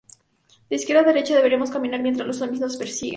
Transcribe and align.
De 0.67 0.75
izquierda 0.77 1.01
a 1.03 1.11
derecha 1.11 1.35
deberemos 1.39 1.69
caminar 1.69 2.01
mientras 2.01 2.25
los 2.27 2.39
zombis 2.39 2.59
nos 2.59 2.75
persiguen. 2.75 3.09